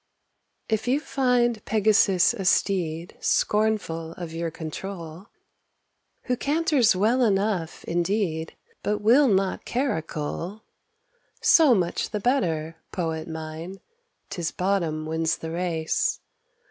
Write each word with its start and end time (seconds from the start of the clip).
If 0.67 0.87
you 0.87 0.99
find 0.99 1.63
Pegasus 1.65 2.33
a 2.33 2.43
steed 2.43 3.15
Scornful 3.19 4.13
of 4.13 4.33
your 4.33 4.49
control, 4.49 5.27
Who 6.23 6.35
canters 6.35 6.95
well 6.95 7.21
enough, 7.23 7.83
indeed, 7.83 8.57
But 8.81 8.97
will 9.03 9.27
not 9.27 9.63
caracole, 9.63 10.61
So 11.39 11.75
much 11.75 12.09
the 12.09 12.19
better, 12.19 12.77
poet 12.91 13.27
mine, 13.27 13.79
'Tis 14.31 14.49
bottom 14.49 15.05
wins 15.05 15.37
the 15.37 15.51
race. 15.51 16.19